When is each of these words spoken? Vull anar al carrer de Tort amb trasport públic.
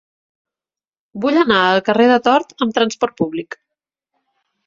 Vull 1.25 1.37
anar 1.41 1.59
al 1.65 1.83
carrer 1.91 2.07
de 2.11 2.17
Tort 2.29 2.57
amb 2.67 2.75
trasport 2.79 3.17
públic. 3.23 3.61